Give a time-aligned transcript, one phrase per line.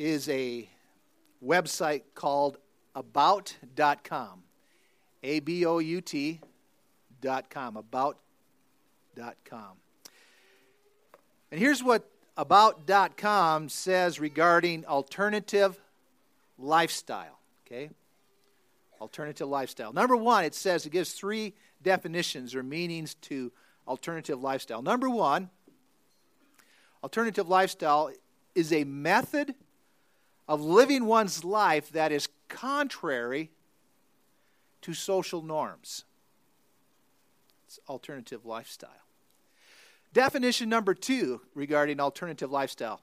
[0.00, 0.66] is a
[1.44, 2.56] website called
[2.94, 4.42] about.com.
[5.22, 6.40] A B O U T
[7.20, 7.76] dot com.
[7.76, 8.16] About.com.
[11.50, 12.08] And here's what
[12.38, 15.78] about.com says regarding alternative
[16.58, 17.38] lifestyle.
[17.66, 17.90] Okay?
[19.02, 19.92] Alternative lifestyle.
[19.92, 23.52] Number one, it says it gives three definitions or meanings to
[23.86, 24.80] alternative lifestyle.
[24.80, 25.50] Number one,
[27.04, 28.10] alternative lifestyle
[28.54, 29.54] is a method
[30.50, 33.52] of living one's life that is contrary
[34.82, 36.04] to social norms.
[37.68, 38.90] It's alternative lifestyle.
[40.12, 43.00] Definition number two regarding alternative lifestyle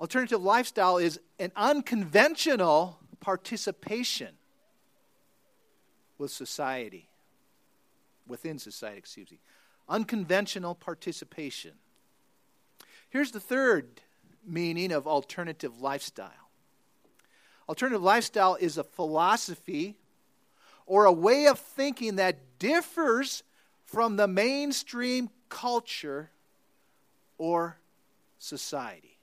[0.00, 4.34] alternative lifestyle is an unconventional participation
[6.18, 7.08] with society,
[8.26, 9.38] within society, excuse me.
[9.88, 11.72] Unconventional participation.
[13.10, 14.00] Here's the third
[14.46, 16.42] meaning of alternative lifestyle
[17.68, 19.96] alternative lifestyle is a philosophy
[20.86, 23.42] or a way of thinking that differs
[23.86, 26.30] from the mainstream culture
[27.38, 27.78] or
[28.38, 29.18] society.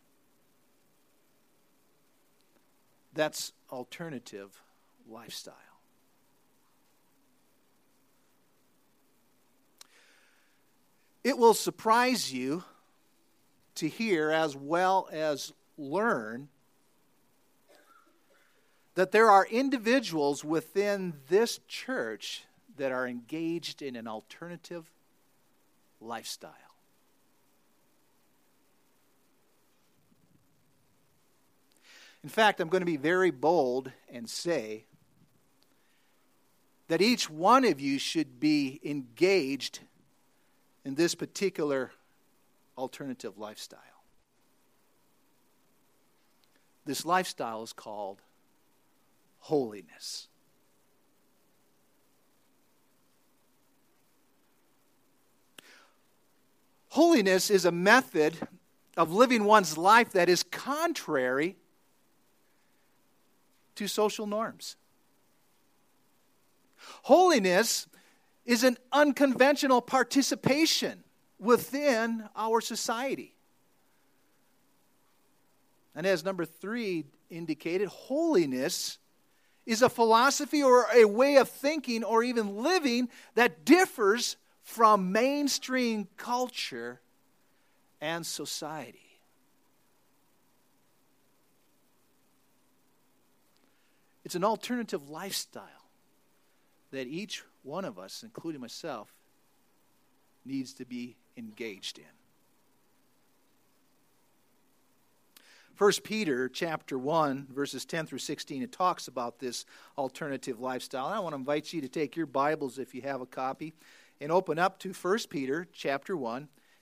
[3.14, 4.64] That's alternative
[5.08, 5.54] lifestyle.
[11.24, 12.64] It will surprise you
[13.80, 16.50] to hear as well as learn
[18.96, 22.44] that there are individuals within this church
[22.76, 24.92] that are engaged in an alternative
[26.02, 26.52] lifestyle.
[32.22, 34.84] In fact, I'm going to be very bold and say
[36.90, 39.80] that each one of you should be engaged
[40.84, 41.92] in this particular
[42.80, 43.82] alternative lifestyle.
[46.86, 48.22] This lifestyle is called
[49.40, 50.30] holiness.
[56.90, 58.36] Holiness is a method
[58.98, 61.58] of living one's life that is contrary
[63.76, 64.78] to social norms.
[67.04, 67.88] Holiness
[68.46, 71.04] is an unconventional participation
[71.40, 73.34] within our society.
[75.96, 78.98] And as number three indicated, holiness
[79.66, 86.08] is a philosophy or a way of thinking or even living that differs from mainstream
[86.18, 87.02] culture
[88.02, 89.20] and society.
[94.24, 95.64] It's an alternative lifestyle
[96.92, 99.14] that each one of us, including myself,
[100.46, 102.06] needs to be engaged in.
[105.78, 109.66] 1 Peter chapter 1 verses 10 through 16 it talks about this
[109.98, 111.06] alternative lifestyle.
[111.06, 113.74] And I want to invite you to take your Bibles if you have a copy
[114.20, 116.38] and open up to 1 Peter chapter 1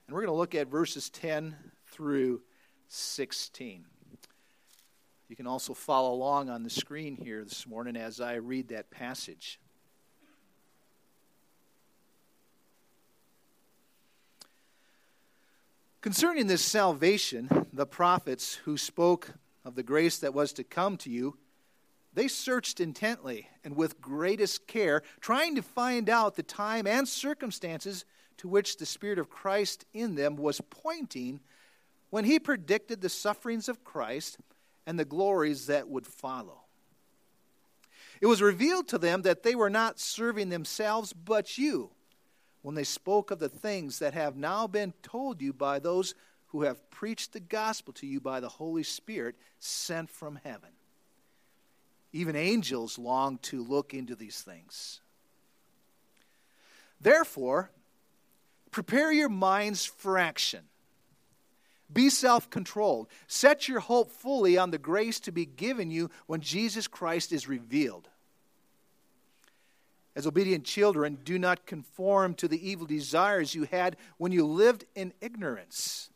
[0.07, 1.55] and we're going to look at verses 10
[1.91, 2.41] through
[2.87, 3.85] 16.
[5.29, 8.89] You can also follow along on the screen here this morning as I read that
[8.89, 9.59] passage.
[16.07, 19.33] Concerning this salvation, the prophets who spoke
[19.65, 21.37] of the grace that was to come to you,
[22.13, 28.05] they searched intently and with greatest care, trying to find out the time and circumstances
[28.37, 31.41] to which the Spirit of Christ in them was pointing
[32.09, 34.37] when he predicted the sufferings of Christ
[34.85, 36.61] and the glories that would follow.
[38.21, 41.91] It was revealed to them that they were not serving themselves, but you,
[42.67, 46.13] when they spoke of the things that have now been told you by those
[46.47, 50.71] who have preached the gospel to you by the Holy Spirit sent from heaven.
[52.11, 54.99] Even angels long to look into these things.
[56.99, 57.71] Therefore,
[58.69, 60.65] prepare your minds for action
[61.93, 63.07] be self controlled.
[63.27, 67.47] Set your hope fully on the grace to be given you when Jesus Christ is
[67.47, 68.09] revealed.
[70.17, 74.83] As obedient children, do not conform to the evil desires you had when you lived
[74.95, 76.09] in ignorance.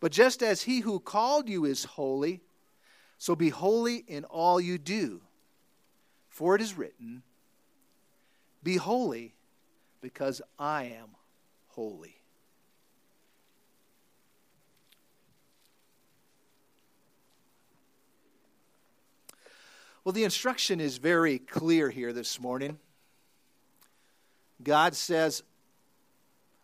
[0.00, 2.40] But just as he who called you is holy,
[3.18, 5.20] so be holy in all you do.
[6.30, 7.22] For it is written,
[8.62, 9.34] Be holy,
[10.00, 11.08] because I am
[11.68, 12.16] holy.
[20.02, 22.78] Well, the instruction is very clear here this morning.
[24.62, 25.42] God says,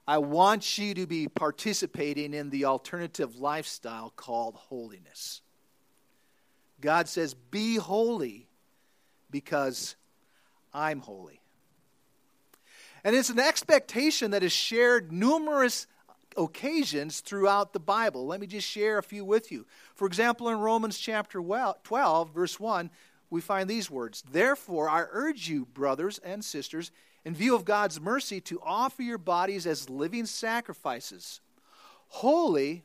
[0.07, 5.43] I want you to be participating in the alternative lifestyle called holiness.
[6.81, 8.49] God says, Be holy
[9.31, 9.97] because
[10.75, 11.41] I'm holy.
[13.05, 15.87] And it's an expectation that is shared numerous
[16.37, 18.27] occasions throughout the Bible.
[18.27, 19.67] Let me just share a few with you.
[19.95, 22.91] For example, in Romans chapter 12, verse 1,
[23.31, 26.91] we find these words Therefore, I urge you, brothers and sisters,
[27.25, 31.41] in view of God's mercy, to offer your bodies as living sacrifices,
[32.09, 32.83] holy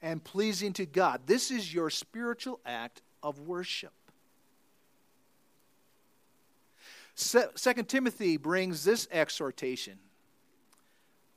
[0.00, 1.22] and pleasing to God.
[1.26, 3.92] This is your spiritual act of worship.
[7.14, 9.98] Second Timothy brings this exhortation.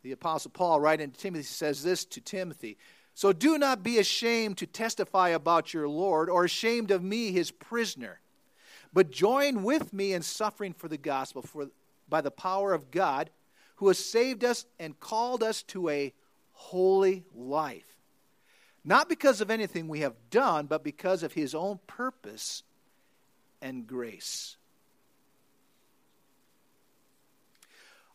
[0.04, 2.78] The Apostle Paul, writing to Timothy, says this to Timothy
[3.16, 7.50] So do not be ashamed to testify about your Lord, or ashamed of me, his
[7.50, 8.20] prisoner,
[8.94, 11.70] but join with me in suffering for the gospel for,
[12.12, 13.32] by the power of God,
[13.78, 16.14] who has saved us and called us to a
[16.54, 17.92] holy life
[18.84, 22.64] not because of anything we have done, but because of his own purpose
[23.62, 24.58] and grace.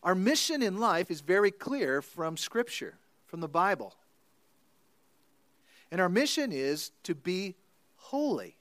[0.03, 3.95] Our mission in life is very clear from Scripture, from the Bible.
[5.89, 7.55] And our mission is to be
[7.95, 8.57] holy.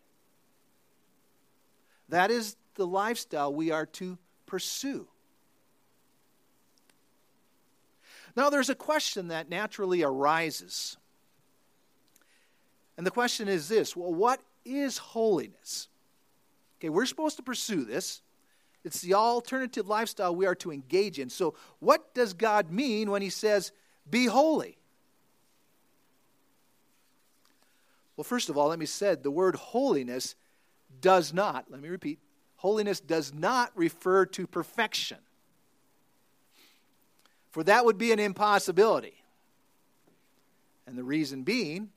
[2.08, 4.16] That is the lifestyle we are to
[4.46, 5.08] pursue.
[8.36, 10.98] Now, there's a question that naturally arises
[12.96, 15.88] and the question is this well, what is holiness?
[16.78, 18.22] Okay, we're supposed to pursue this.
[18.84, 21.28] It's the alternative lifestyle we are to engage in.
[21.28, 23.72] So, what does God mean when He says,
[24.08, 24.78] be holy?
[28.16, 30.36] Well, first of all, let me say the word holiness
[31.00, 32.18] does not, let me repeat,
[32.56, 35.18] holiness does not refer to perfection.
[37.56, 39.14] For that would be an impossibility.
[40.86, 41.88] And the reason being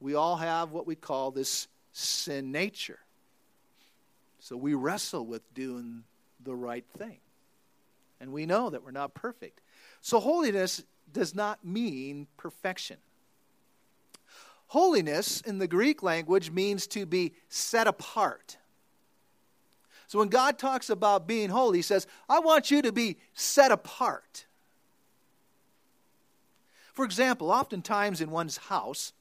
[0.00, 2.98] we all have what we call this sin nature.
[4.38, 6.04] So we wrestle with doing
[6.42, 7.18] the right thing.
[8.22, 9.60] And we know that we're not perfect.
[10.00, 10.82] So holiness
[11.12, 12.96] does not mean perfection.
[14.68, 18.56] Holiness in the Greek language means to be set apart.
[20.06, 23.72] So when God talks about being holy, he says, I want you to be set
[23.72, 24.46] apart.
[26.92, 29.12] For example, oftentimes in one's house,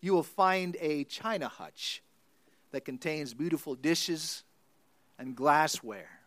[0.00, 2.02] you will find a china hutch
[2.72, 4.42] that contains beautiful dishes
[5.18, 6.20] and glassware.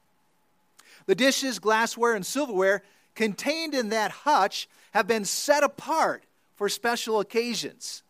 [1.05, 2.83] The dishes, glassware, and silverware
[3.15, 6.23] contained in that hutch have been set apart
[6.55, 8.03] for special occasions.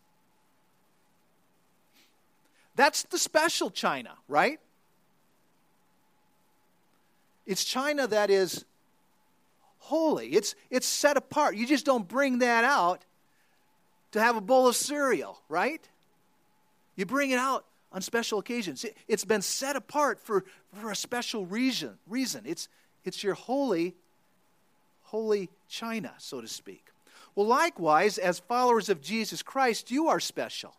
[2.76, 4.60] That's the special china, right?
[7.48, 8.66] It's china that is
[9.78, 10.28] holy.
[10.28, 11.56] It's, it's set apart.
[11.56, 13.06] You just don't bring that out
[14.12, 15.80] to have a bowl of cereal, right?
[16.94, 18.84] You bring it out on special occasions.
[19.08, 21.96] It's been set apart for, for a special reason.
[22.06, 22.42] Reason.
[22.44, 22.68] It's,
[23.06, 23.94] it's your holy,
[25.04, 26.84] holy china, so to speak.
[27.34, 30.74] Well, likewise, as followers of Jesus Christ, you are special.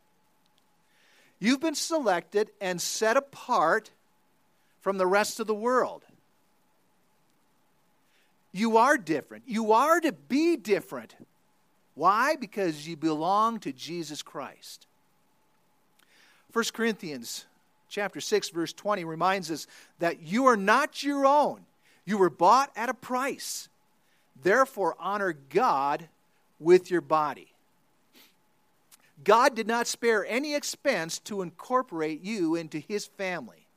[1.40, 3.90] You've been selected and set apart
[4.82, 6.04] from the rest of the world.
[8.52, 9.44] You are different.
[9.48, 11.16] You are to be different
[12.00, 12.38] why?
[12.38, 14.88] Because you belong to Jesus Christ.
[16.54, 17.46] 1 Corinthians
[17.90, 19.68] chapter 6 verse 20 reminds us
[20.00, 21.66] that you are not your own.
[22.06, 23.68] You were bought at a price.
[24.42, 26.08] Therefore honor God
[26.58, 27.52] with your body.
[29.26, 33.68] God did not spare any expense to incorporate you into his family.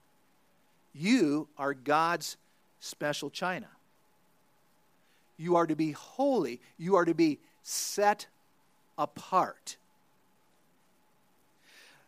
[0.95, 2.37] You are God's
[2.79, 3.67] special china.
[5.43, 6.61] You are to be holy.
[6.79, 8.27] You are to be set
[8.97, 9.77] apart.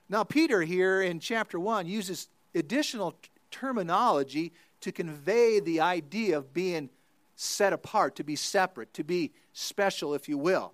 [0.08, 3.16] Now, Peter here in chapter 1 uses additional
[3.50, 6.90] terminology to convey the idea of being
[7.36, 10.72] set apart, to be separate, to be special, if you will.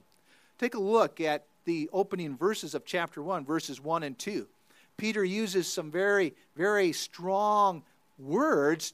[0.58, 4.46] Take a look at the opening verses of chapter 1, verses 1 and 2.
[4.98, 7.82] Peter uses some very, very strong
[8.18, 8.92] words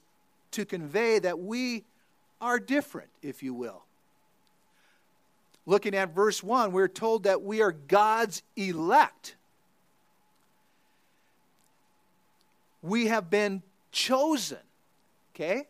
[0.52, 1.84] to convey that we
[2.40, 3.82] are different, if you will.
[5.64, 9.34] Looking at verse 1, we're told that we are God's elect.
[12.82, 14.58] We have been chosen.
[15.34, 15.66] Okay?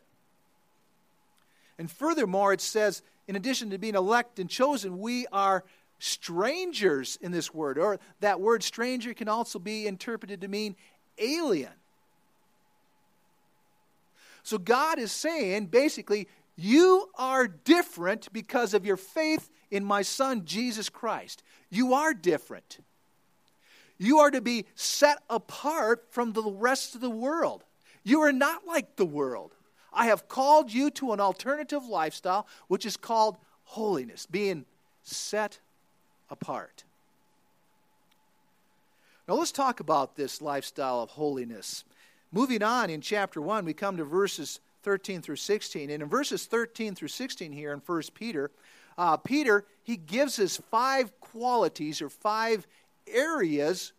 [1.78, 5.64] And furthermore, it says, in addition to being elect and chosen, we are
[5.98, 7.78] strangers in this word.
[7.78, 10.76] Or that word stranger can also be interpreted to mean
[11.18, 11.72] alien.
[14.42, 20.44] So God is saying, basically, You are different because of your faith in my Son,
[20.44, 21.42] Jesus Christ.
[21.70, 22.78] You are different.
[23.98, 27.64] You are to be set apart from the rest of the world.
[28.04, 29.54] You are not like the world.
[29.92, 34.64] I have called you to an alternative lifestyle, which is called holiness, being
[35.02, 35.58] set
[36.30, 36.84] apart.
[39.26, 41.84] Now let's talk about this lifestyle of holiness.
[42.30, 45.90] Moving on in chapter 1, we come to verses 13 through 16.
[45.90, 48.52] And in verses 13 through 16 here in 1 Peter,
[48.96, 52.68] uh, Peter, he gives us five qualities or five
[53.08, 53.92] areas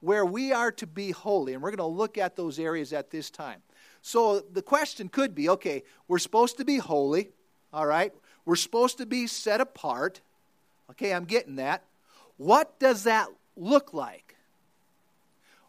[0.00, 1.54] where we are to be holy.
[1.54, 3.62] And we're going to look at those areas at this time.
[4.02, 7.30] So the question could be okay, we're supposed to be holy,
[7.72, 8.12] all right?
[8.44, 10.20] We're supposed to be set apart.
[10.90, 11.84] Okay, I'm getting that.
[12.36, 14.36] What does that look like?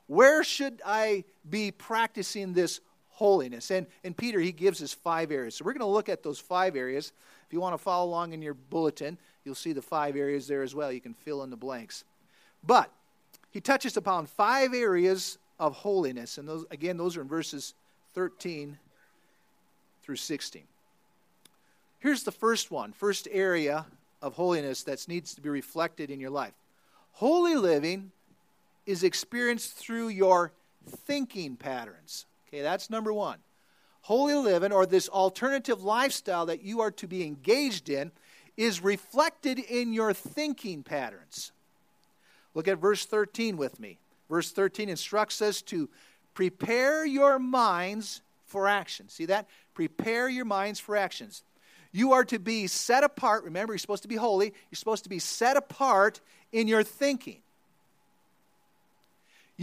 [0.07, 2.81] Where should I be practicing this
[3.13, 3.71] holiness?
[3.71, 5.55] And, and Peter, he gives us five areas.
[5.55, 7.11] So we're going to look at those five areas.
[7.47, 10.63] If you want to follow along in your bulletin, you'll see the five areas there
[10.63, 10.91] as well.
[10.91, 12.03] You can fill in the blanks.
[12.65, 12.89] But
[13.51, 16.37] he touches upon five areas of holiness.
[16.37, 17.73] And those, again, those are in verses
[18.13, 18.77] 13
[20.03, 20.63] through 16.
[21.99, 23.85] Here's the first one, first area
[24.21, 26.53] of holiness that needs to be reflected in your life.
[27.13, 28.11] Holy living
[28.85, 30.51] is experienced through your
[30.85, 32.25] thinking patterns.
[32.53, 33.39] Okay, that's number one.
[34.01, 38.11] Holy living, or this alternative lifestyle that you are to be engaged in,
[38.57, 41.51] is reflected in your thinking patterns.
[42.53, 43.97] Look at verse 13 with me.
[44.29, 45.89] Verse 13 instructs us to
[46.35, 49.09] prepare your minds for action.
[49.09, 49.47] See that?
[49.73, 51.43] Prepare your minds for actions.
[51.91, 53.45] You are to be set apart.
[53.45, 54.53] Remember, you're supposed to be holy.
[54.69, 57.42] You're supposed to be set apart in your thinking.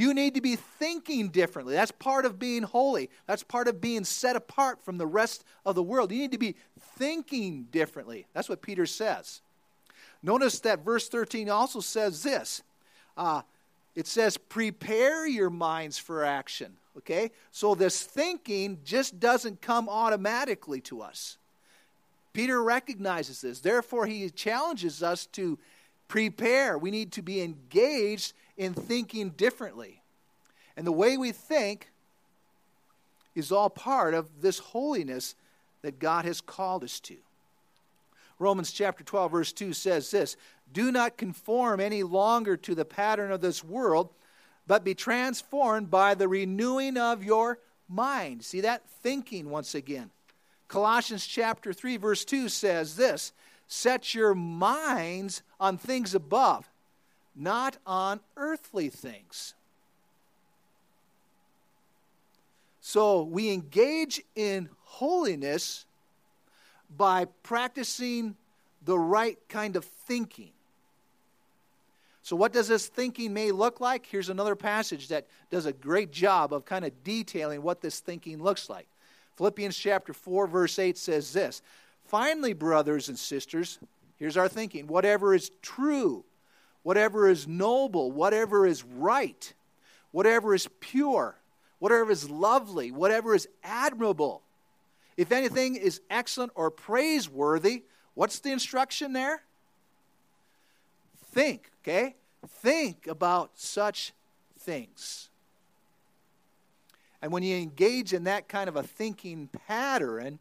[0.00, 1.74] You need to be thinking differently.
[1.74, 3.10] That's part of being holy.
[3.26, 6.10] That's part of being set apart from the rest of the world.
[6.10, 6.56] You need to be
[6.96, 8.26] thinking differently.
[8.32, 9.42] That's what Peter says.
[10.22, 12.62] Notice that verse 13 also says this
[13.18, 13.42] uh,
[13.94, 16.78] it says, prepare your minds for action.
[16.96, 17.30] Okay?
[17.52, 21.36] So this thinking just doesn't come automatically to us.
[22.32, 23.60] Peter recognizes this.
[23.60, 25.58] Therefore, he challenges us to
[26.08, 26.78] prepare.
[26.78, 30.02] We need to be engaged in thinking differently.
[30.76, 31.90] And the way we think
[33.34, 35.34] is all part of this holiness
[35.80, 37.16] that God has called us to.
[38.38, 40.36] Romans chapter 12, verse 2 says this
[40.70, 44.10] Do not conform any longer to the pattern of this world,
[44.66, 48.44] but be transformed by the renewing of your mind.
[48.44, 48.86] See that?
[49.02, 50.10] Thinking once again.
[50.68, 53.32] Colossians chapter 3 verse 2 says this,
[53.66, 56.68] set your minds on things above,
[57.34, 59.54] not on earthly things.
[62.80, 65.86] So we engage in holiness
[66.96, 68.36] by practicing
[68.84, 70.50] the right kind of thinking.
[72.22, 74.06] So, what does this thinking may look like?
[74.06, 78.42] Here's another passage that does a great job of kind of detailing what this thinking
[78.42, 78.86] looks like.
[79.36, 81.62] Philippians chapter 4, verse 8 says this
[82.04, 83.78] Finally, brothers and sisters,
[84.16, 86.24] here's our thinking whatever is true,
[86.82, 89.52] whatever is noble, whatever is right,
[90.12, 91.36] whatever is pure,
[91.78, 94.42] whatever is lovely, whatever is admirable,
[95.16, 97.82] if anything is excellent or praiseworthy,
[98.14, 99.42] what's the instruction there?
[101.32, 102.16] Think, okay?
[102.46, 104.12] Think about such
[104.58, 105.28] things.
[107.22, 110.38] And when you engage in that kind of a thinking pattern,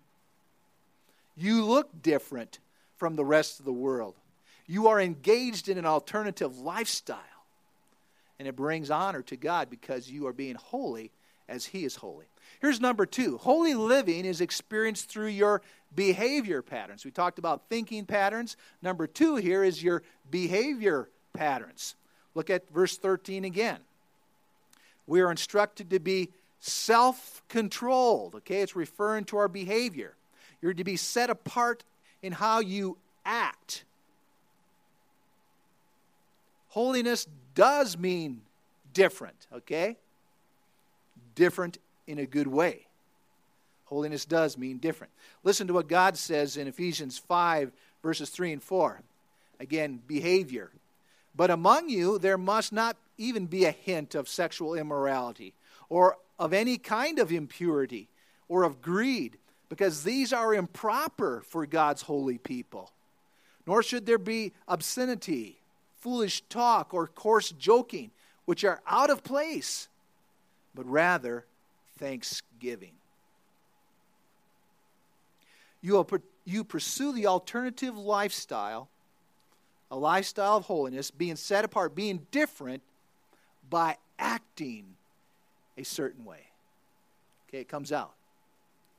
[1.35, 2.59] you look different
[2.95, 4.15] from the rest of the world.
[4.69, 7.17] You are engaged in an alternative lifestyle.
[8.37, 11.09] And it brings honor to God because you are being holy
[11.49, 12.27] as He is holy.
[12.61, 15.63] Here's number two holy living is experienced through your
[15.95, 17.03] behavior patterns.
[17.03, 18.57] We talked about thinking patterns.
[18.79, 21.95] Number two here is your behavior patterns.
[22.35, 23.79] Look at verse 13 again.
[25.07, 28.35] We are instructed to be self controlled.
[28.35, 30.13] Okay, it's referring to our behavior.
[30.61, 31.83] You're to be set apart
[32.21, 33.83] in how you act.
[36.69, 38.41] Holiness does mean
[38.93, 39.97] different, okay?
[41.35, 42.85] Different in a good way.
[43.85, 45.11] Holiness does mean different.
[45.43, 47.71] Listen to what God says in Ephesians 5,
[48.03, 49.01] verses 3 and 4.
[49.59, 50.69] Again, behavior.
[51.35, 55.53] But among you there must not even be a hint of sexual immorality
[55.89, 58.07] or of any kind of impurity
[58.47, 59.37] or of greed,
[59.69, 62.91] because these are improper for God's holy people.
[63.67, 65.57] Nor should there be obscenity,
[65.99, 68.11] foolish talk, or coarse joking,
[68.45, 69.87] which are out of place,
[70.73, 71.45] but rather
[71.97, 72.93] thanksgiving.
[75.81, 76.05] you,
[76.45, 78.89] you pursue the alternative lifestyle,
[79.91, 82.83] a lifestyle of holiness, being set apart, being different
[83.69, 84.85] by acting
[85.77, 86.47] a certain way.
[87.47, 88.13] Okay, it comes out.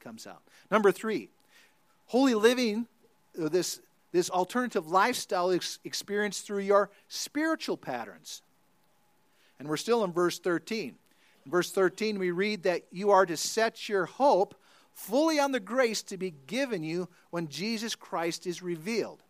[0.01, 0.43] It comes out.
[0.71, 1.29] Number three,
[2.07, 2.87] holy living,
[3.41, 3.81] uh, this,
[4.13, 8.43] this alternative lifestyle is experienced through your spiritual patterns.
[9.59, 10.95] And we're still in verse 13.
[11.45, 14.55] In verse 13, we read that you are to set your hope
[14.93, 19.23] fully on the grace to be given you when Jesus Christ is revealed.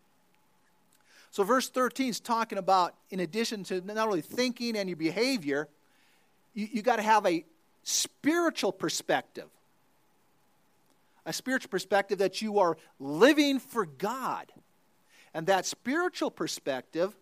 [1.30, 5.68] So, verse 13 is talking about, in addition to not only thinking and your behavior,
[6.54, 7.44] you, you got to have a
[7.84, 9.48] spiritual perspective.
[11.26, 14.50] A spiritual perspective that you are living for God.
[15.34, 17.14] And that spiritual perspective,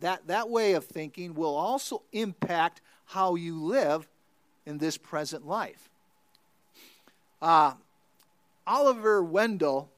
[0.00, 4.08] that, that way of thinking, will also impact how you live
[4.66, 5.90] in this present life.
[7.40, 7.74] Uh,
[8.66, 9.90] Oliver Wendell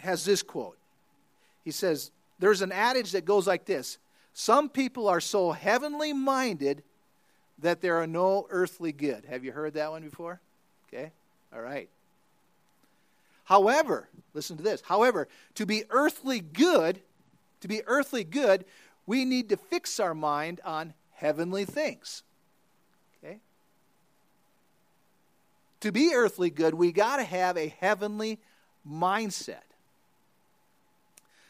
[0.00, 0.76] has this quote.
[1.64, 3.98] He says, There's an adage that goes like this
[4.32, 6.82] Some people are so heavenly minded
[7.60, 9.24] that there are no earthly good.
[9.26, 10.40] Have you heard that one before?
[10.88, 11.10] Okay,
[11.52, 11.88] all right.
[13.48, 14.82] However, listen to this.
[14.82, 17.00] However, to be earthly good,
[17.62, 18.66] to be earthly good,
[19.06, 22.24] we need to fix our mind on heavenly things.
[23.24, 23.38] Okay?
[25.80, 28.38] To be earthly good, we got to have a heavenly
[28.86, 29.62] mindset.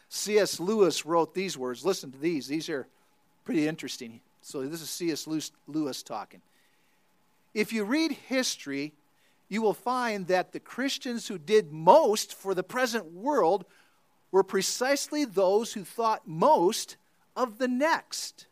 [0.07, 0.57] C.S.
[0.61, 1.83] Lewis wrote these words.
[1.83, 2.47] Listen to these.
[2.47, 2.87] These are
[3.43, 4.21] pretty interesting.
[4.41, 5.27] So, this is C.S.
[5.67, 6.41] Lewis talking.
[7.53, 8.93] If you read history,
[9.49, 13.65] you will find that the Christians who did most for the present world
[14.31, 16.97] were precisely those who thought most
[17.35, 18.45] of the next.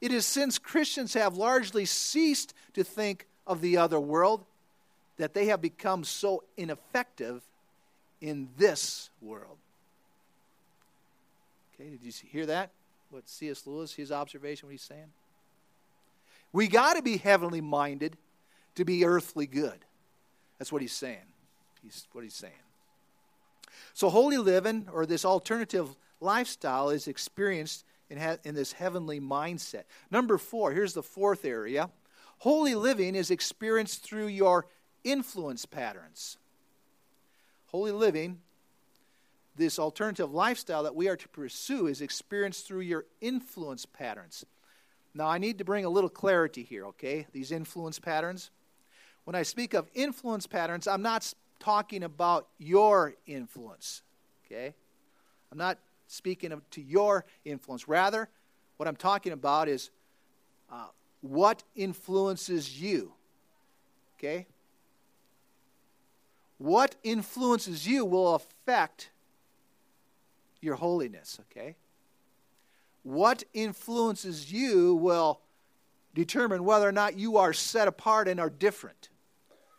[0.00, 4.44] It is since Christians have largely ceased to think of the other world
[5.16, 7.42] that they have become so ineffective
[8.20, 9.58] in this world.
[11.74, 12.70] Okay, did you hear that?
[13.10, 13.66] What C.S.
[13.66, 15.12] Lewis, his observation, what he's saying?
[16.52, 18.16] We got to be heavenly minded
[18.74, 19.84] to be earthly good.
[20.58, 21.26] That's what he's saying.
[21.82, 22.52] He's what he's saying.
[23.94, 29.84] So, holy living or this alternative lifestyle is experienced in, ha- in this heavenly mindset.
[30.10, 31.90] Number four, here's the fourth area
[32.38, 34.66] holy living is experienced through your
[35.04, 36.38] influence patterns.
[37.66, 38.40] Holy living,
[39.56, 44.44] this alternative lifestyle that we are to pursue, is experienced through your influence patterns.
[45.14, 47.26] Now, I need to bring a little clarity here, okay?
[47.32, 48.50] These influence patterns.
[49.24, 54.02] When I speak of influence patterns, I'm not talking about your influence,
[54.44, 54.74] okay?
[55.50, 57.86] I'm not speaking of, to your influence.
[57.86, 58.28] Rather,
[58.76, 59.90] what I'm talking about is
[60.70, 60.86] uh,
[61.20, 63.12] what influences you,
[64.18, 64.46] okay?
[66.58, 69.10] What influences you will affect
[70.60, 71.76] your holiness, okay?
[73.04, 75.40] What influences you will
[76.14, 79.10] determine whether or not you are set apart and are different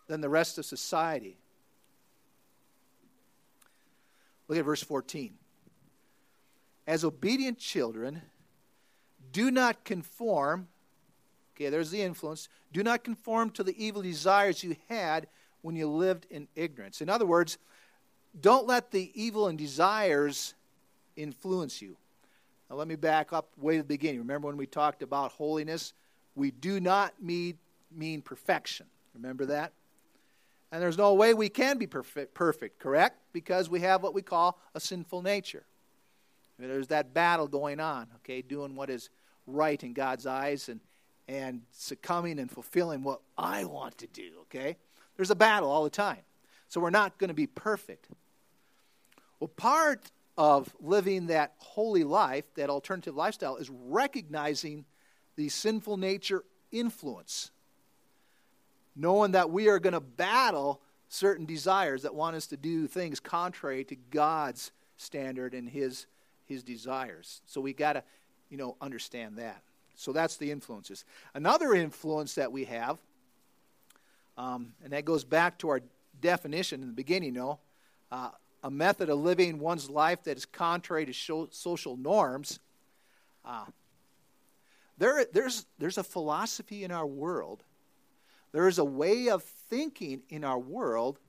[0.07, 1.37] than the rest of society.
[4.47, 5.33] Look at verse 14.
[6.85, 8.21] As obedient children,
[9.31, 10.67] do not conform,
[11.55, 15.27] okay, there's the influence, do not conform to the evil desires you had
[15.61, 17.01] when you lived in ignorance.
[17.01, 17.57] In other words,
[18.39, 20.53] don't let the evil and desires
[21.15, 21.95] influence you.
[22.69, 24.19] Now, let me back up way to the beginning.
[24.19, 25.93] Remember when we talked about holiness?
[26.35, 27.57] We do not mean,
[27.95, 28.87] mean perfection.
[29.13, 29.71] Remember that?
[30.73, 33.19] And there's no way we can be perfect, perfect, correct?
[33.31, 35.65] Because we have what we call a sinful nature.
[36.57, 39.11] There's that battle going on, okay, doing what is
[39.45, 40.79] right in God's eyes and,
[41.27, 44.77] and succumbing and fulfilling what I want to do, okay?
[45.15, 46.23] There's a battle all the time.
[46.69, 48.07] So we're not going to be perfect.
[49.39, 54.85] Well, part of living that holy life, that alternative lifestyle, is recognizing
[55.35, 57.51] the sinful nature influence
[58.95, 63.19] knowing that we are going to battle certain desires that want us to do things
[63.19, 66.07] contrary to God's standard and his
[66.45, 67.41] his desires.
[67.45, 68.03] So we got to,
[68.49, 69.61] you know, understand that.
[69.95, 71.05] So that's the influences.
[71.33, 72.97] Another influence that we have,
[74.37, 75.81] um, and that goes back to our
[76.19, 77.59] definition in the beginning, you know,
[78.11, 78.29] uh,
[78.63, 82.59] a method of living one's life that is contrary to show, social norms.
[83.45, 83.65] Uh,
[84.97, 87.63] there, there's, there's a philosophy in our world
[88.53, 91.19] there is a way of thinking in our world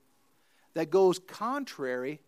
[0.74, 2.20] that goes contrary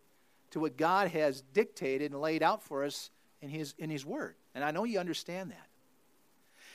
[0.51, 4.35] to what God has dictated and laid out for us in His, in His Word.
[4.55, 5.67] And I know you understand that.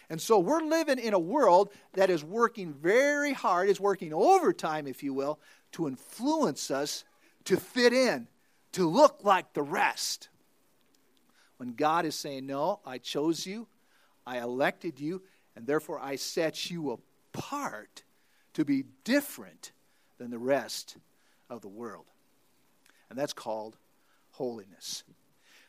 [0.09, 4.85] And so we're living in a world that is working very hard, is working overtime,
[4.85, 5.39] if you will,
[5.71, 7.05] to influence us
[7.45, 8.27] to fit in,
[8.73, 10.29] to look like the rest.
[11.57, 13.67] When God is saying, No, I chose you,
[14.25, 15.21] I elected you,
[15.55, 16.99] and therefore I set you
[17.33, 18.03] apart
[18.53, 19.71] to be different
[20.17, 20.97] than the rest
[21.49, 22.05] of the world.
[23.09, 23.77] And that's called
[24.31, 25.03] holiness.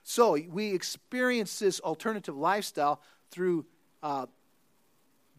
[0.04, 3.66] So we experience this alternative lifestyle through
[4.02, 4.26] uh,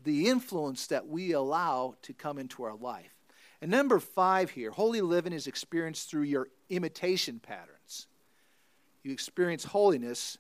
[0.04, 3.14] the influence that we allow to come into our life.
[3.62, 8.08] And number five here, holy living is experienced through your imitation patterns.
[9.04, 10.38] You experience holiness.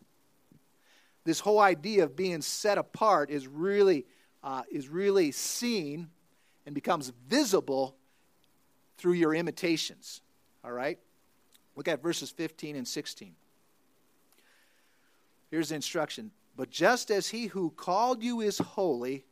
[1.23, 4.05] This whole idea of being set apart is really,
[4.43, 6.09] uh, is really seen
[6.65, 7.95] and becomes visible
[8.97, 10.21] through your imitations.
[10.63, 10.99] All right?
[11.75, 13.35] Look at verses 15 and 16.
[15.49, 16.31] Here's the instruction.
[16.55, 19.25] But just as he who called you is holy,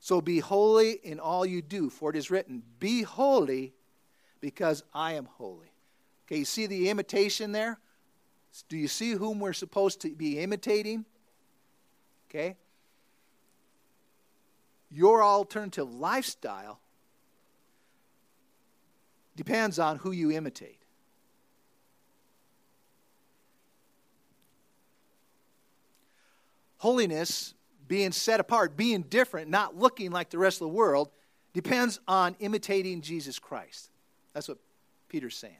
[0.00, 3.74] so be holy in all you do, for it is written, Be holy
[4.40, 5.72] because I am holy.
[6.26, 7.78] Okay, you see the imitation there?
[8.68, 11.04] Do you see whom we're supposed to be imitating?
[12.28, 12.56] Okay?
[14.90, 16.80] Your alternative lifestyle
[19.36, 20.80] depends on who you imitate.
[26.78, 27.54] Holiness,
[27.86, 31.10] being set apart, being different, not looking like the rest of the world,
[31.52, 33.90] depends on imitating Jesus Christ.
[34.32, 34.58] That's what
[35.08, 35.54] Peter's saying.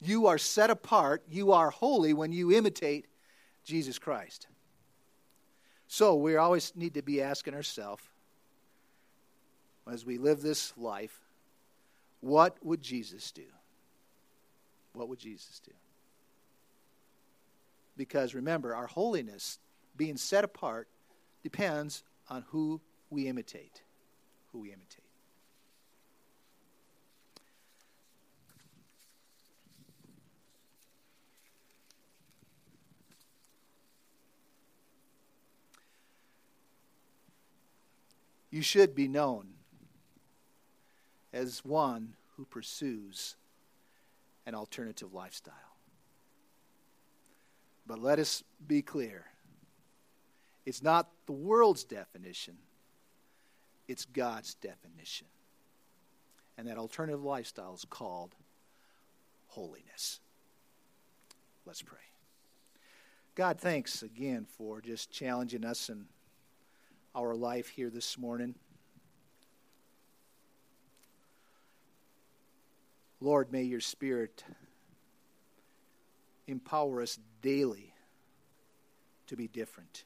[0.00, 3.06] You are set apart, you are holy when you imitate
[3.64, 4.48] Jesus Christ.
[5.86, 8.02] So we always need to be asking ourselves,
[9.90, 11.20] as we live this life,
[12.20, 13.44] what would Jesus do?
[14.94, 15.72] What would Jesus do?
[17.96, 19.58] Because remember, our holiness,
[19.96, 20.88] being set apart,
[21.42, 23.82] depends on who we imitate.
[24.52, 25.03] Who we imitate.
[38.54, 39.48] You should be known
[41.32, 43.34] as one who pursues
[44.46, 45.54] an alternative lifestyle.
[47.84, 49.24] But let us be clear
[50.64, 52.54] it's not the world's definition,
[53.88, 55.26] it's God's definition.
[56.56, 58.36] And that alternative lifestyle is called
[59.48, 60.20] holiness.
[61.66, 61.98] Let's pray.
[63.34, 66.04] God, thanks again for just challenging us in
[67.14, 68.54] our life here this morning.
[73.20, 74.44] Lord, may your Spirit
[76.46, 77.94] empower us daily
[79.28, 80.04] to be different.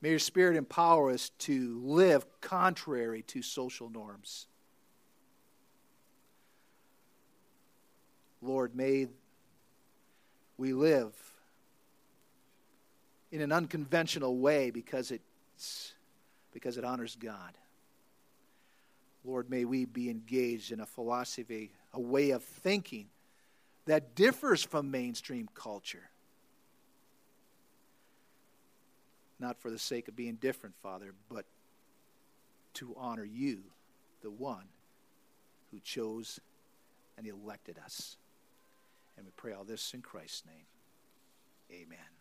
[0.00, 4.46] May your Spirit empower us to live contrary to social norms.
[8.42, 9.08] Lord, may
[10.58, 11.14] we live
[13.34, 15.92] in an unconventional way because it's
[16.52, 17.58] because it honors God.
[19.24, 23.08] Lord, may we be engaged in a philosophy, a way of thinking
[23.86, 26.10] that differs from mainstream culture.
[29.40, 31.44] Not for the sake of being different, Father, but
[32.74, 33.64] to honor you,
[34.22, 34.66] the one
[35.72, 36.38] who chose
[37.18, 38.16] and elected us.
[39.16, 41.82] And we pray all this in Christ's name.
[41.82, 42.13] Amen.